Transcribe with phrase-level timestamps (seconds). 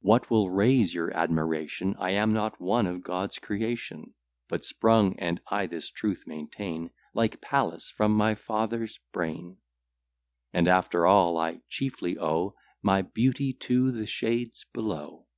[0.00, 4.14] What will raise your admiration, I am not one of God's creation,
[4.48, 9.58] But sprung, (and I this truth maintain,) Like Pallas, from my father's brain.
[10.52, 15.28] And after all, I chiefly owe My beauty to the shades below.